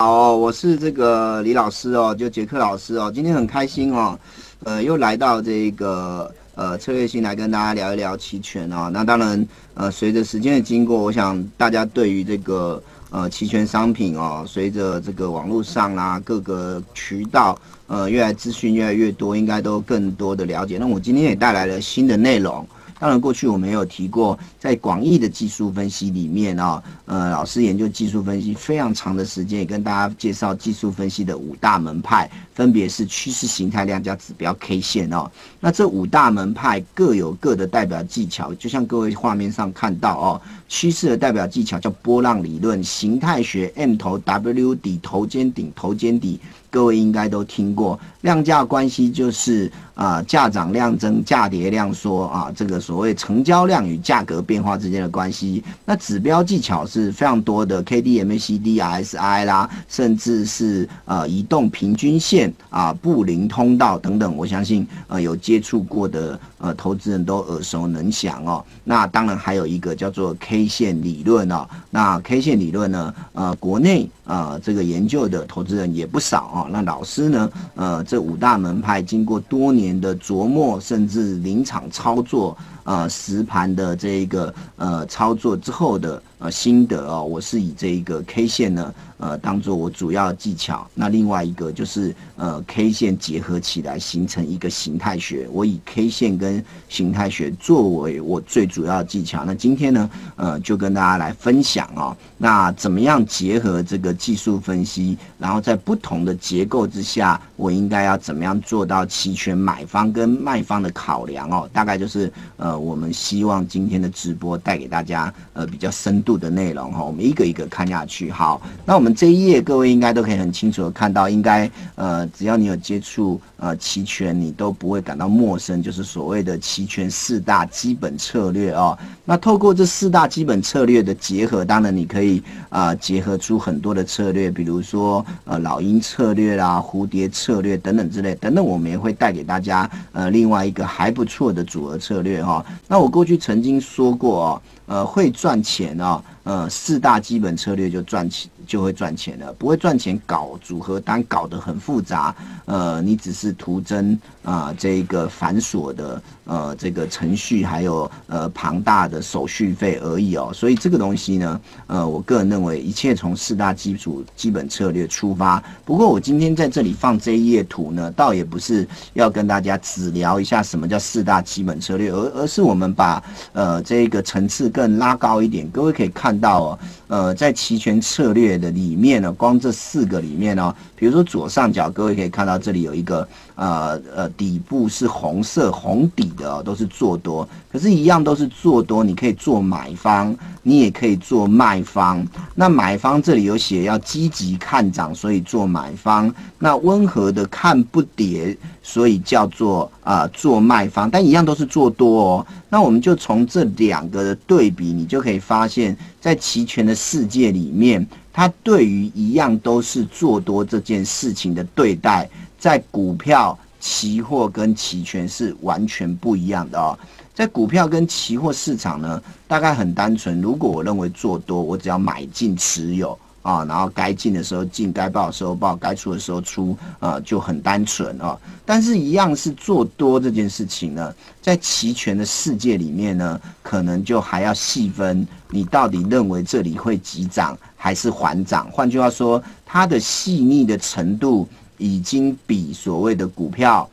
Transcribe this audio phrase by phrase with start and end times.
[0.00, 4.16] 好，我是这个李老师哦，就杰克老师哦，今天很开心哦，
[4.62, 8.88] 呃，又来到这个呃策略性来跟大家聊一聊期权哦。
[8.92, 12.80] 那当然，呃，随着时间的经过，我想大家对于这个
[13.10, 20.78] 呃期权商品哦，随着这个网络上啦各个渠道呃越来资讯越来越多，应该都更多的了解。
[20.78, 22.64] 那我今天也带来了新的内容。
[22.98, 35.30] 当然，过去我们有提过，在广义的技术分析里面啊，呃，老师研究技术分析非常长的时间，也跟大家介绍技术分析的五大门派，分别是趋势形态、量价指标、K 线哦。
[35.60, 46.40] 那这五大门派各有各的代表技巧，就像各位画面上看到哦，趋势的代表技巧叫波浪理论，形态学 M 头 W 底头肩顶头肩底。
[46.70, 55.62] 各位应该都听过，量价关系就是啊价涨量增，价跌量缩啊，这个所谓成交量与价格变化之间的关系。
[55.84, 68.64] 那指标技巧是非常多的，K D M A C D R S I 啦，甚至是呃移动平均线啊、布林通道等等，我相信呃有接触过的呃投资人都耳熟能详哦。
[68.84, 71.66] 那当然还有一个叫做 K 线理论哦。
[71.90, 76.67] 那 K 线理论呢，呃国内啊这个研究的投资人也不少啊。
[76.70, 77.50] 那老师呢？
[77.74, 82.56] 呃，这五大门派经过多年的琢磨，甚至临场操作。
[82.84, 90.88] 呃，实盘的这一个呃操作之后的呃心得哦，我是以这一个 K 线呢呃当做我主要技巧。
[90.94, 99.44] 那另外一个就是呃 K 线结合起来形成一个形态学，我以 K 线跟形态学作为我最主要的技巧。
[99.44, 111.68] 那今天呢呃就跟大家来分享哦，那怎么样结合这个技术分析，然后在不同的结构之下，我应该要怎么样做到期权买方跟卖方的考量哦？
[111.72, 112.78] 大概就是呃。
[112.78, 118.30] 我们希望今天的直播带给大家呃比较深度的内容哈，我们一个一个看下去。
[118.30, 128.96] 好，那我们这一页各位应该都可以很清楚的看到，应该呃只要你有接触呃期权，你都不会感到陌生，就是所谓的期权四大基本策略哦。
[129.24, 142.64] 那透过这四大基本策略的结合，当然你可以啊结合出很多的策略，比如说呃老鹰策略啦、蝴蝶策略等等之类等等，我们也会带给大家呃另外一个还不错的组合策略哈。
[142.86, 148.50] 那我过去曾经说过哦，呃，会赚钱哦，呃，四大基本策略就赚钱。
[148.68, 160.50] 就会赚钱了，不会赚钱搞组合单搞得很复杂，呃，你只是图增啊这个繁琐的呃这个程序，还有呃庞大的手续费而已哦。
[160.52, 165.64] 所以这个东西呢，呃，我个人认为一切从四大基础基本策略出发。
[165.86, 173.24] 不过我今天在这里放这一页图呢，倒也不是要跟大家只聊一下什么叫四大基本策略，而而是我们把
[173.54, 175.68] 呃这个层次更拉高一点。
[175.70, 176.78] 各位可以看到哦，
[177.08, 178.58] 呃，在期权策略。
[178.58, 190.36] 的里面呢，光这四个里面呢，比如说左上角，各位可以看到这里有一个呃呃底部是红色红底的，都是做多，可是，一样都是做多，你可以做买方，
[190.68, 192.22] 你也可以做卖方。
[192.54, 201.10] 那买方这里有写要积极看涨，所以做买方；那温和的看不跌，所以叫做啊做卖方。
[201.10, 202.46] 但一样都是做多哦。
[202.68, 208.06] 那我们就从这两个的对比，你就可以发现，在期权的世界里面。
[208.30, 216.96] 它对于一样都是做多这件事情的对待，在股票、期货跟期权是完全不一样的哦。
[217.38, 220.40] 在股票跟期货市场呢，大概很单纯。
[220.40, 223.16] 如果我认为做多，我只要买进持有。
[223.42, 228.36] 啊，然后该进的时候进，该报的时候报，该出的时候出，啊，就很单纯啊。
[228.66, 238.68] 但是，一样是做多这件事情呢，在期权的世界里面呢，可能就还要细分，你到底认为这里会急涨还是缓涨？
[238.72, 243.88] 换句话说，它的细腻的程度已经比所谓的股票，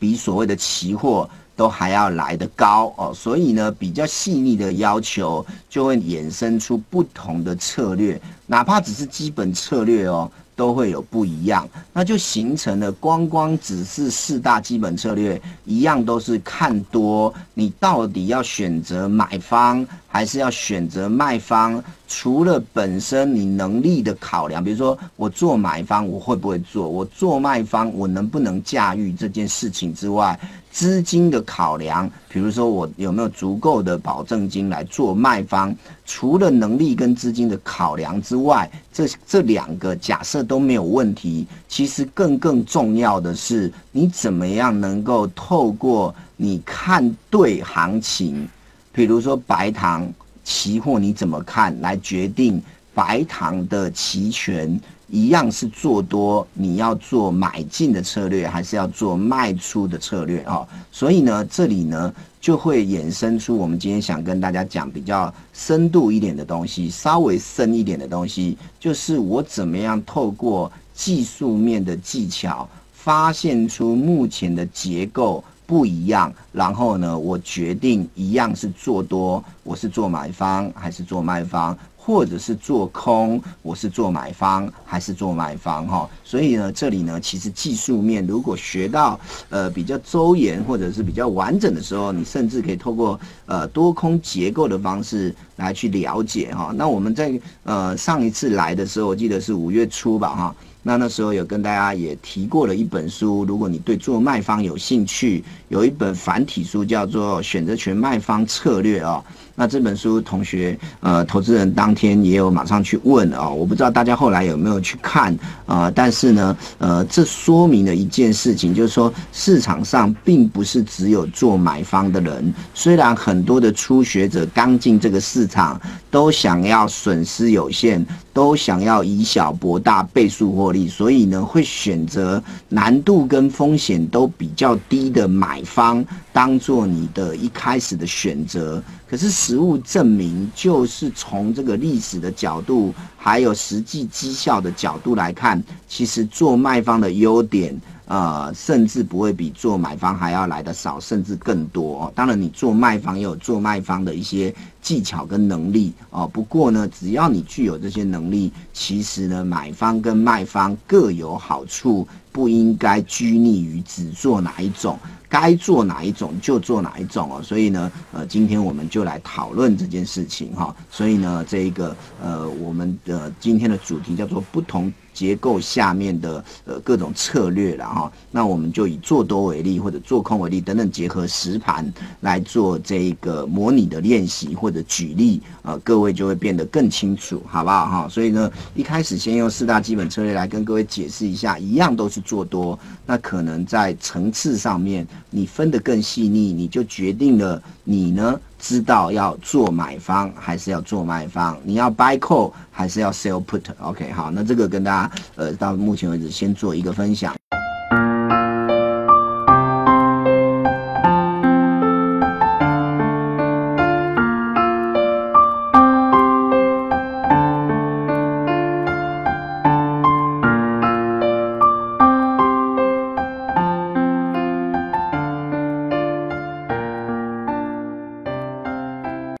[0.00, 1.30] 比所谓的期货。
[1.60, 10.30] 都还要来得高哦，所以呢，比较细腻的要求就会衍生出不同的策略，哪怕只是基本策略哦。
[10.56, 17.32] 都会有不一样，那就形成了光光只是四大基本策略，一样都是看多。
[17.54, 21.82] 你到底要选择买方还是要选择卖方？
[22.06, 30.38] 除了本身你能力的考量，比如说我做买方我会不会做，我做卖方我能不能驾驭这件事情之外，
[30.70, 35.74] 资金的考量，比如说我有没有足够的保证金来做卖方？
[36.06, 41.46] 除了能力跟资金的考量之外，这这两个假设都没有问题。
[41.68, 48.48] 其实更更重要的是，你怎么样能够透过你看对行情，
[48.92, 50.08] 比如说白糖
[50.44, 52.62] 期货，你怎么看来决定？
[53.00, 60.68] 白糖的期权一样是做多，你要做买进的策略，还是要做卖出的策略啊？
[60.92, 62.12] 所以呢，这里呢
[62.42, 75.42] 就会衍生出我们今天想跟大家讲比较深度一点的东西，稍微深一点的东西，就是我怎么样透过技术面的技巧，发现出目前的结构。
[75.70, 86.10] 不一样，然后呢，我决定一样是做多，我是做买方还是做卖方，或者是做空，我是做买方还是做卖方哈。
[86.24, 96.72] 所以呢，这里呢，其实技术面如果学到呃比较周延或者是比较完整的时候，你甚至可以透过呃多空结构的方式来去了解哈。
[96.74, 100.56] 那我们在呃上一次来的时候，我记得是五月初吧哈。
[100.82, 109.22] 那那时候有跟大家也提过了一本书，如果你对做卖方有兴趣，有一本繁体书叫做《选择权卖方策略》哦。
[109.54, 115.36] 那这本书，同学呃，投资人当天也有马上去问啊，我不知道大家后来有没有去看
[115.66, 115.92] 啊？
[115.94, 125.78] 但是呢，呃，这说明了一件事情，就是说市场上并不是只有做买方的人，虽然很多的初学者刚进这个市场，
[126.10, 138.82] 都想要损失有限，都想要以小博大，倍数获利，所以呢，会选择难度跟风险都比较低的买方，当做你的一开始的选择。
[139.08, 152.10] 可是实物证明，就是从这个历史的角度，还有实际绩效的角度来看，其实做卖方的优点，呃，甚至不会比做买方还要来的少，甚至更多。
[152.14, 156.26] 当然，你做卖方也有做卖方的一些技巧跟能力哦。
[156.32, 164.98] 不过呢，只要你具有这些能力，其实呢，买方跟卖方各有好处，不应该拘泥于只做哪一种。
[165.28, 170.74] 该做哪一种就做哪一种哦，所以呢，呃，今天我们就来讨论这件事情哈。
[170.90, 174.92] 所以呢，这一个呃，我们的今天的主题叫做不同。
[175.12, 188.08] 结构下面的呃各种策略了哈，那我们就以做多为例，或者做空为例等等，结合实盘来做这个模拟的练习或者举例，呃，各位就会变得更清楚，好不好哈？
[188.08, 198.40] 所以呢，一开始先用四大基本策略来跟各位解释一下，一样都是做多，那可能在层次上面你分得更细腻，你就决定了你呢。
[198.60, 201.56] 知道要做买方还是要做卖方？
[201.64, 207.34] 你要 buy call 还是要 sell put？OK，好，那这个跟大家呃到目前为止先做一个分享。